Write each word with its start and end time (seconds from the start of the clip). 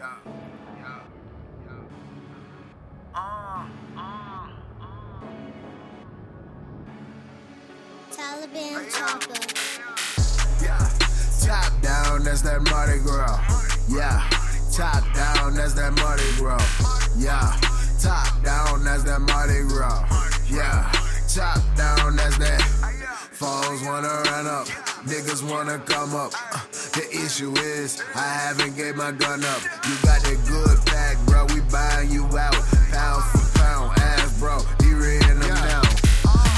yeah, 0.00 0.16
yeah, 0.78 1.00
yeah. 1.66 1.84
Uh, 3.14 3.66
uh, 3.96 4.48
uh. 4.80 5.26
Taliban 8.10 8.80
chopper. 8.96 9.36
Yeah, 10.64 10.88
top 11.44 11.82
down, 11.82 12.24
that's 12.24 12.40
that 12.42 12.62
Mardi 12.70 12.98
Gras. 13.00 13.38
Yeah, 13.88 14.28
top 14.72 15.04
down, 15.14 15.54
that's 15.54 15.74
that 15.74 15.92
Mardi 15.92 16.22
Gras. 16.38 16.64
Yeah, 17.18 17.60
top 18.00 18.42
down, 18.42 18.84
that's 18.84 19.02
that 19.04 19.20
Mardi 19.20 19.62
Gras. 19.68 20.06
Yeah, 20.48 20.90
top 21.28 21.60
down, 21.76 22.16
that's 22.16 22.38
that. 22.38 22.62
Foes 23.32 23.82
wanna 23.84 24.08
run 24.08 24.46
up, 24.46 24.66
niggas 25.04 25.42
wanna 25.50 25.78
come 25.80 26.14
up. 26.14 26.32
The 26.92 27.08
issue 27.12 27.52
is, 27.56 28.02
I 28.16 28.18
haven't 28.18 28.76
gave 28.76 28.96
my 28.96 29.12
gun 29.12 29.44
up. 29.44 29.62
You 29.86 29.94
got 30.02 30.22
that 30.26 30.38
good 30.48 30.76
pack, 30.86 31.16
bro, 31.26 31.46
we 31.54 31.60
buying 31.70 32.10
you 32.10 32.24
out. 32.36 32.58
Pound 32.90 33.22
for 33.30 33.58
pound, 33.58 33.98
ass, 33.98 34.38
bro, 34.40 34.58
he 34.82 34.92
reading 34.94 35.38
them 35.38 35.54
down. 35.54 35.84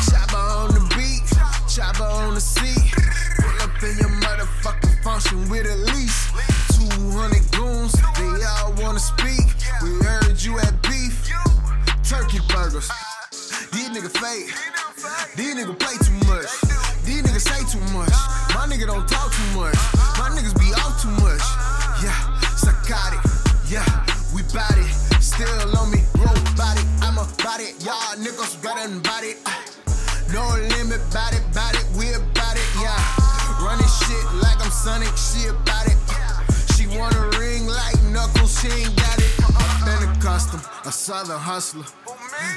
Choppa 0.09 0.41
on 0.65 0.73
the 0.73 0.81
beat, 0.97 1.21
chopper 1.69 2.05
on 2.05 2.35
the 2.35 2.41
seat. 2.41 2.81
Pull 3.41 3.61
up 3.61 3.83
in 3.83 3.99
your 4.01 4.09
motherfucking 4.25 5.03
function 5.05 5.49
with 5.51 5.67
at 5.67 5.79
least 5.93 6.33
200 6.81 7.53
goons. 7.53 7.93
They 7.93 8.45
all 8.57 8.73
wanna 8.81 9.01
speak. 9.01 9.53
We 9.83 10.01
heard 10.01 10.41
you 10.43 10.59
at 10.61 10.81
beef. 10.83 11.29
Turkey 12.09 12.41
burgers. 12.49 12.89
These 13.73 13.91
niggas 13.91 14.17
fake. 14.17 14.49
These 15.37 15.55
niggas 15.57 15.79
play 15.79 15.97
too 16.01 16.17
much. 16.25 16.49
These 17.05 17.23
niggas 17.23 17.45
say 17.45 17.61
too 17.69 17.85
much. 17.93 18.12
My 18.63 18.69
nigga 18.69 18.87
don't 18.87 19.09
talk 19.09 19.33
too 19.33 19.59
much. 19.59 19.75
My 20.23 20.31
niggas 20.31 20.55
be 20.55 20.71
off 20.79 21.03
too 21.03 21.11
much. 21.19 21.43
Yeah, 21.99 22.15
psychotic. 22.55 23.19
Yeah, 23.67 23.83
we 24.33 24.43
bout 24.55 24.79
it. 24.79 24.87
Still 25.19 25.51
on 25.77 25.91
me, 25.91 25.99
body. 26.55 26.87
I'm 27.03 27.19
about 27.19 27.59
it. 27.59 27.83
Y'all 27.83 28.15
niggas 28.23 28.63
than 28.63 29.01
body. 29.03 29.35
No 30.33 30.47
limit, 30.79 31.03
bout 31.13 31.35
it, 31.35 31.43
bout 31.53 31.75
it, 31.75 31.85
we 31.99 32.15
about 32.15 32.55
it, 32.55 32.69
yeah. 32.79 32.95
Running 33.67 33.85
shit 33.85 34.25
like 34.41 34.65
I'm 34.65 34.71
Sonic, 34.71 35.11
she 35.17 35.49
about 35.49 35.87
it. 35.87 35.99
She 36.77 36.87
want 36.97 37.17
a 37.17 37.37
ring 37.41 37.67
like 37.67 38.01
Knuckles, 38.15 38.61
she 38.61 38.69
ain't 38.69 38.95
got 38.97 39.19
it. 39.19 39.33
Been 39.85 40.09
accustomed, 40.09 40.63
a 40.87 40.93
southern 40.93 41.39
hustler. 41.39 41.85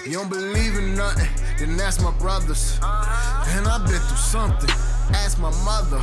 You 0.05 0.13
don't 0.13 0.29
believe 0.29 0.77
in 0.77 0.93
nothing, 0.93 1.27
then 1.57 1.79
ask 1.81 1.99
my 2.03 2.11
brothers. 2.19 2.79
And 2.83 3.67
I've 3.67 3.87
been 3.89 3.99
through 3.99 4.17
something, 4.17 4.69
ask 5.13 5.39
my 5.39 5.51
mother. 5.63 6.01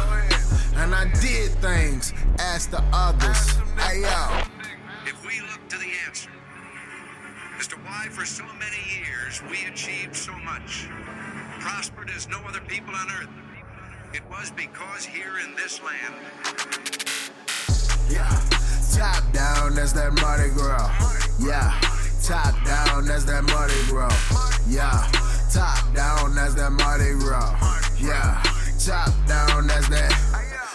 And 0.77 0.95
I 0.95 1.05
did 1.20 1.50
things, 1.61 2.12
ask 2.39 2.70
the 2.70 2.83
others. 2.92 3.56
Hey 3.78 4.00
yo. 4.03 4.42
If 5.06 5.25
we 5.27 5.41
look 5.41 5.69
to 5.69 5.78
the 5.78 5.91
answer 6.06 6.31
as 7.59 7.67
to 7.69 7.77
why 7.77 8.06
for 8.11 8.25
so 8.25 8.44
many 8.44 8.83
years 9.05 9.42
we 9.50 9.67
achieved 9.70 10.17
so 10.17 10.33
much, 10.39 10.86
prospered 11.61 12.11
as 12.11 12.28
no 12.28 12.39
other 12.48 12.61
people 12.61 12.94
on 12.94 13.06
earth, 13.20 13.28
it 14.14 14.22
was 14.31 14.50
because 14.50 15.05
here 15.05 15.39
in 15.47 15.55
this 15.56 15.81
land, 15.83 16.14
Yeah, 18.11 18.28
top 18.94 19.33
down, 19.33 19.75
that's 19.75 19.92
that 19.92 20.12
Mardi 20.20 20.50
Gras. 20.50 20.91
Yeah, 21.41 21.78
top 22.22 22.55
down, 22.64 23.06
that's 23.06 23.25
that 23.25 23.42
Mardi 23.44 23.75
Gras. 23.89 24.12
Yeah, 24.69 25.11
top 25.53 25.94
down, 25.94 26.34
that's 26.34 26.55
that 26.55 26.72
Mardi 26.72 27.14
Gras. 27.19 27.56
Yeah, 27.98 28.42
top 28.86 29.11
down, 29.28 29.66
that's 29.66 29.88
that. 29.88 30.12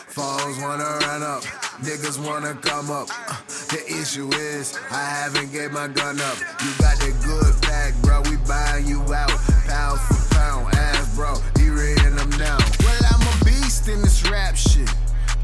Foes 0.08 0.58
wanna 0.62 0.98
run 1.02 1.24
up, 1.24 1.44
niggas 1.84 2.18
wanna 2.26 2.54
come 2.56 2.90
up. 2.90 3.10
Uh, 3.10 3.36
the 3.70 3.84
issue 3.86 4.30
is, 4.34 4.78
I 4.90 5.04
haven't 5.04 5.52
gave 5.52 5.72
my 5.72 5.88
gun 5.88 6.20
up. 6.22 6.38
You 6.64 6.72
got 6.80 6.98
that 7.00 7.16
good 7.26 7.62
pack, 7.62 7.94
bro, 8.02 8.22
we 8.30 8.38
buying 8.48 8.88
you 8.88 9.02
out. 9.14 9.30
Pound 9.68 10.00
for 10.00 10.36
pound, 10.36 10.74
ass, 10.76 11.16
bro, 11.16 11.36
he 11.60 11.70
reading 11.70 12.16
them 12.16 12.30
down. 12.32 12.62
Well, 12.80 13.02
I'm 13.12 13.22
a 13.22 13.46
beast 13.46 13.90
in 13.90 14.02
this 14.02 14.24
rap 14.32 14.56
shit. 14.56 14.90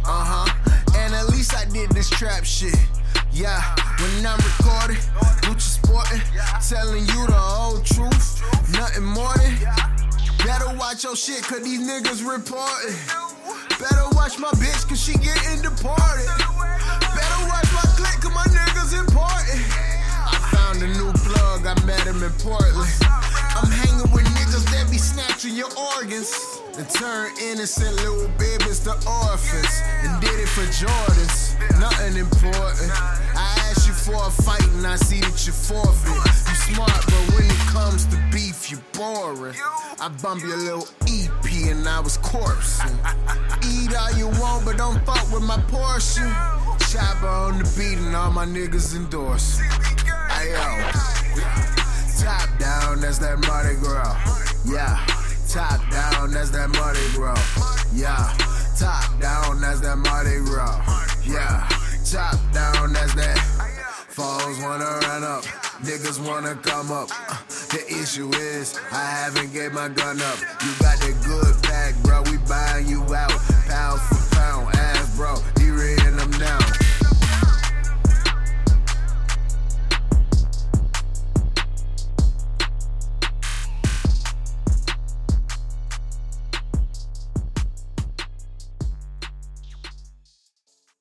Uh 0.06 0.23
huh. 0.23 0.94
And 0.97 1.13
at 1.13 1.28
least 1.29 1.53
I 1.56 1.66
did 1.66 1.90
this 1.91 2.09
trap 2.09 2.46
shit. 2.46 2.75
Yeah, 3.31 3.62
when 4.00 4.25
I'm 4.25 4.38
recording, 4.38 5.02
Gucci 5.41 5.81
sporting, 5.81 6.22
telling 6.69 7.06
you 7.07 7.28
the 7.28 7.43
watch 10.94 11.04
your 11.04 11.16
shit, 11.16 11.42
cause 11.42 11.64
these 11.64 11.81
niggas 11.81 12.22
reporting. 12.22 12.94
Better 13.81 14.06
watch 14.14 14.38
my 14.38 14.52
bitch, 14.62 14.88
cause 14.88 15.02
she 15.02 15.14
getting 15.18 15.66
deported. 15.66 16.30
Better 17.18 17.42
watch 17.50 17.66
my 17.74 17.81
clique, 17.98 18.22
cause 18.22 18.30
my 18.30 18.46
niggas 18.54 18.94
important. 18.94 19.58
I 20.30 20.38
found 20.53 20.84
a 20.84 20.88
new 20.94 21.09
plug, 21.26 21.66
I 21.66 21.74
met 21.86 22.06
him 22.06 22.22
in 22.22 22.30
Portland. 22.38 22.94
I'm 23.58 23.72
hanging 23.74 24.06
with 24.14 24.26
niggas 24.38 24.70
that 24.70 24.86
be 24.92 25.00
snatching 25.00 25.56
your 25.56 25.74
organs. 25.98 26.30
And 26.78 26.88
turn 26.90 27.32
innocent 27.42 27.96
little 27.98 28.30
babies 28.38 28.80
to 28.86 28.94
orphans. 29.09 29.74
And 30.06 30.22
did 30.22 30.38
it 30.38 30.50
for 30.50 30.66
Jordans. 30.70 31.58
Nothing 31.80 32.18
important. 32.18 32.92
I 33.34 33.50
asked 33.70 33.88
you 33.88 33.94
for 33.94 34.28
a 34.28 34.30
fight 34.30 34.68
and 34.78 34.86
I 34.86 34.98
see 34.98 35.22
that 35.22 35.42
you 35.48 35.53
forfeit. 35.53 36.14
You 36.14 36.56
smart, 36.70 37.02
but 37.06 37.34
when 37.34 37.46
it 37.50 37.66
comes 37.74 38.06
to 38.14 38.18
beef, 38.32 38.70
you 38.70 38.78
boring. 38.94 39.56
I 40.03 40.09
bump 40.22 40.44
your 40.44 40.58
little 40.58 40.86
EP 41.08 41.72
and 41.72 41.88
I 41.88 42.02
was 42.02 42.18
corpsing. 42.18 42.91
Eat 43.64 43.96
all 43.96 44.12
you 44.12 44.28
want, 44.38 44.66
but 44.66 44.75
don't 44.75 45.00
fuck 45.06 45.31
with 45.31 45.44
my 45.44 45.58
portion. 45.69 46.28
Choppa 46.91 47.47
on 47.47 47.59
the 47.59 47.64
beat 47.78 47.97
and 47.97 48.14
all 48.14 48.30
my 48.30 48.46
niggas 48.46 48.97
endorse. 48.97 49.62
Ayo. 50.28 50.91
Top 52.22 52.50
down, 52.59 53.00
that's 53.00 53.18
that 53.19 53.40
Mardi 53.47 53.75
Gras. 53.80 54.19
Yeah. 54.66 55.00
Top 55.47 55.80
down, 55.90 56.31
that's 56.31 56.50
that 56.50 56.68
Mardi 56.68 57.00
Gras. 57.14 57.40
Yeah. 57.94 58.35
Top 58.78 59.22
down, 59.22 59.62
that's 59.62 59.80
that 59.80 59.96
Mardi 60.00 60.40
Gras. 60.44 60.84
Yeah. 61.24 61.66
Top 62.12 62.35
down, 62.52 62.91
that's 62.91 63.16
that. 63.16 63.38
Foes 64.09 64.59
wanna 64.59 64.84
run 64.84 65.24
up, 65.24 65.46
niggas 65.81 66.20
wanna 66.28 66.56
come 66.56 66.91
up. 66.91 67.09
Uh, 67.09 67.38
the 67.73 67.85
issue 67.88 68.29
is, 68.35 68.79
I 68.91 69.03
haven't 69.03 69.51
gave 69.51 69.73
my 69.73 69.89
gun 69.89 70.22
up. 70.22 70.38
You 70.61 70.72
got 70.79 71.00
that 71.00 71.16
good 71.25 71.63
pack, 71.63 71.95
bro, 72.03 72.22
we 72.29 72.38
buying 72.47 72.85
you 72.88 73.01
out. 73.16 73.31
Pound 73.67 74.00
for 74.01 74.35
pound, 74.35 74.75
ass, 74.75 75.16
bro, 75.17 75.35